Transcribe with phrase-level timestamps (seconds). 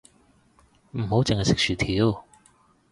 [0.93, 2.25] 唔好淨係食薯條